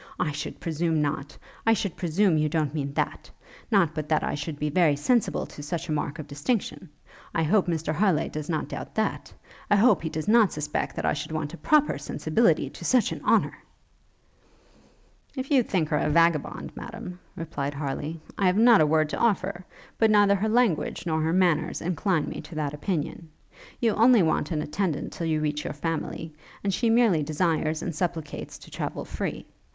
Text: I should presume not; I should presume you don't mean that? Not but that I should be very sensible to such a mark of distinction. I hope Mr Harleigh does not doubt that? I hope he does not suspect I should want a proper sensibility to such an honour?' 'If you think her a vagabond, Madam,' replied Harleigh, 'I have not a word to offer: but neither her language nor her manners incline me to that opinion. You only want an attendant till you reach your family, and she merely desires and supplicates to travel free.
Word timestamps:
I 0.19 0.31
should 0.31 0.59
presume 0.59 0.99
not; 0.99 1.37
I 1.63 1.73
should 1.73 1.95
presume 1.95 2.35
you 2.39 2.49
don't 2.49 2.73
mean 2.73 2.91
that? 2.93 3.29
Not 3.69 3.93
but 3.93 4.09
that 4.09 4.23
I 4.23 4.33
should 4.33 4.57
be 4.57 4.71
very 4.71 4.95
sensible 4.95 5.45
to 5.45 5.61
such 5.61 5.87
a 5.87 5.91
mark 5.91 6.17
of 6.17 6.25
distinction. 6.25 6.89
I 7.35 7.43
hope 7.43 7.67
Mr 7.67 7.93
Harleigh 7.93 8.27
does 8.29 8.49
not 8.49 8.67
doubt 8.69 8.95
that? 8.95 9.31
I 9.69 9.75
hope 9.75 10.01
he 10.01 10.09
does 10.09 10.27
not 10.27 10.53
suspect 10.53 10.97
I 11.05 11.13
should 11.13 11.31
want 11.31 11.53
a 11.53 11.57
proper 11.57 11.99
sensibility 11.99 12.67
to 12.67 12.83
such 12.83 13.11
an 13.11 13.23
honour?' 13.23 13.59
'If 15.35 15.51
you 15.51 15.61
think 15.61 15.89
her 15.89 15.99
a 15.99 16.09
vagabond, 16.09 16.71
Madam,' 16.75 17.19
replied 17.35 17.75
Harleigh, 17.75 18.15
'I 18.39 18.47
have 18.47 18.57
not 18.57 18.81
a 18.81 18.87
word 18.87 19.07
to 19.09 19.19
offer: 19.19 19.65
but 19.99 20.09
neither 20.09 20.33
her 20.33 20.49
language 20.49 21.05
nor 21.05 21.21
her 21.21 21.31
manners 21.31 21.79
incline 21.79 22.27
me 22.27 22.41
to 22.41 22.55
that 22.55 22.73
opinion. 22.73 23.29
You 23.79 23.91
only 23.91 24.23
want 24.23 24.49
an 24.49 24.63
attendant 24.63 25.13
till 25.13 25.27
you 25.27 25.41
reach 25.41 25.63
your 25.63 25.73
family, 25.73 26.33
and 26.63 26.73
she 26.73 26.89
merely 26.89 27.21
desires 27.21 27.83
and 27.83 27.93
supplicates 27.95 28.57
to 28.57 28.71
travel 28.71 29.05
free. 29.05 29.45